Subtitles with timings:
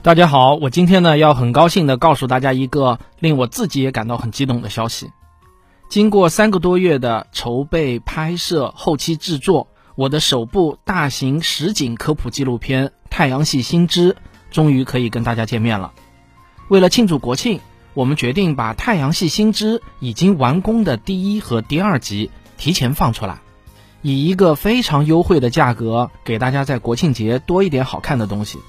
[0.00, 5.10] 大家好，我今天呢要很高兴的告诉大家一个令我自己也感到很激动的消息。
[5.88, 9.66] 经过三个多月的筹备、拍摄、后期制作，
[9.96, 14.12] 我的首部大型实景科普纪录片《太阳系新知》
[14.52, 15.92] 终于可以跟大家见面了。
[16.68, 17.60] 为了庆祝国庆，
[17.92, 23.40] 我们决定把《太阳系新知》已经完工的第一和第二集提前放出来，
[24.02, 28.60] 以一个非常优惠的价格给大家在国庆节多一点好看的东西。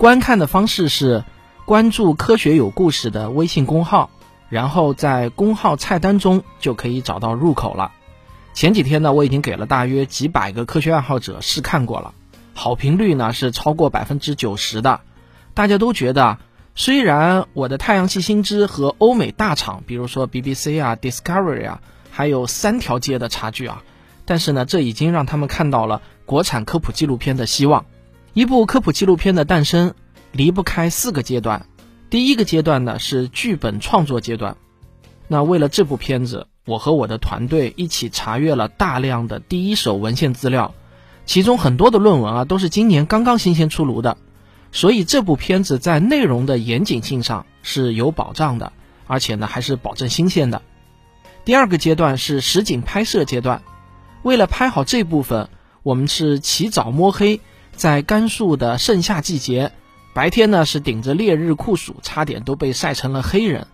[0.00, 1.24] 观看的方式是
[1.66, 4.08] 关注“科学有故事”的微信公号，
[4.48, 7.92] 然后在公号菜单中就可以找到入口了。
[8.54, 12.14] 前几天呢，我已经给了大约几百个科学爱好者试看过了，
[12.54, 15.02] 好评率呢是超过百分之九十的。
[15.52, 16.38] 大家都觉得，
[16.74, 23.82] 虽然我的太阳系新知和欧美大厂，比如说 BBC 啊、Discovery 啊，还有三条街的差距啊，
[24.24, 27.84] 但是呢，这已经让他们看到了国产科普纪录片的希望。
[28.32, 29.94] 一部科普纪录片的诞生
[30.30, 31.66] 离不开四个阶段，
[32.10, 34.56] 第一个阶段呢是剧本创作阶段。
[35.26, 40.74] 那为了这部片子，我和我的团队一起查阅了大量的第一手文献资料，
[41.26, 44.16] 其中很多的论文啊都是今年刚刚新鲜出炉的，
[44.70, 48.72] 所以这部片子在内容的严谨性上是有保障的，
[49.08, 50.62] 而且呢还是保证新鲜的。
[51.44, 53.62] 第二个阶段是实景拍摄阶段，
[54.22, 55.48] 为了拍好这部分，
[55.82, 57.40] 我们是起早摸黑。
[57.76, 59.72] 在甘肃的盛夏季节，
[60.12, 63.64] 白天呢是顶着烈日酷暑，差点都被晒成了黑人；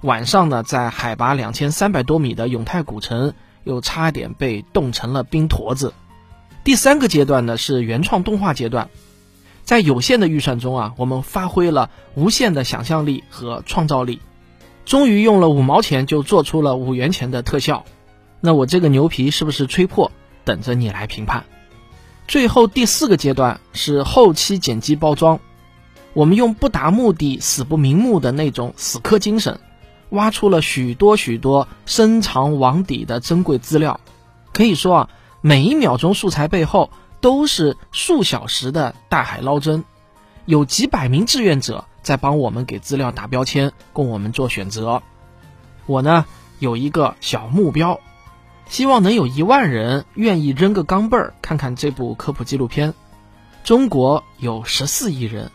[0.00, 3.34] 晚上呢，在海拔两千三百多米的永泰古城，
[3.64, 5.92] 又差点被冻成了冰坨子。
[6.64, 8.88] 第三个阶段呢是原创动画阶段，
[9.62, 14.20] 在有限的预算中啊，我们发挥了无限的想象力和创造力，
[14.84, 17.84] 终于用了五毛钱就做出了五元钱的特效。
[18.40, 20.10] 那我这个牛皮是不是吹破？
[20.44, 21.44] 等着你来评判。
[22.30, 25.40] 最后第四个阶段是后期剪辑包装，
[26.12, 29.58] 我们用不达目的死不瞑目的那种死磕精神，
[30.10, 33.98] 挖出了许多许多深藏网底的珍贵资料。
[34.52, 35.10] 可以说啊，
[35.40, 39.82] 每一秒钟素材背后都是数小时的大海捞针，
[40.44, 45.02] 有几百名志愿者在帮我们给资料打标签，供我们做选择。
[45.86, 46.24] 我呢
[46.60, 47.98] 有一个小目标。
[48.70, 52.94] 希望能有一万人愿意扔个钢镚儿看看这部科普纪录片。
[53.64, 55.50] 中国有十四亿人，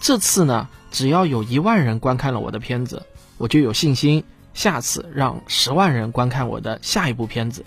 [0.00, 3.04] 这次呢，只要有一万人观看了我的片子，
[3.38, 7.64] 我就有信心下次让十万人观看我的下一部片子，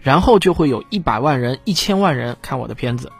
[0.00, 3.12] 然后就会有一百万人、一千万人看我的片子。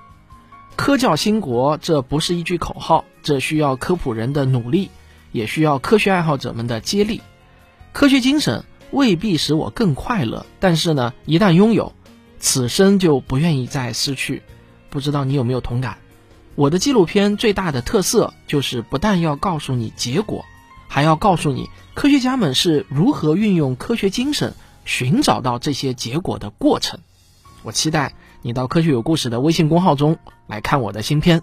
[0.77, 4.89] 科教兴国，这不是一句口号，这需要科普人的努力，
[5.33, 7.21] 也需要科学爱好者们的接力。
[7.93, 8.65] 科学精神。
[8.91, 11.93] 未必使我更快乐，但是呢，一旦拥有，
[12.39, 14.43] 此生就不愿意再失去。
[14.91, 15.99] 不知道你有没有同感？
[16.55, 20.45] 我的纪录片最大的特色就是不但要告诉你结果，
[20.89, 24.55] 还要告诉你科学家们是如何运用科学精神
[24.85, 27.01] 寻找到这些结果的过程。
[27.63, 30.17] 我期待你到科学有故事的微信公号中
[30.47, 31.43] 来看我的新片。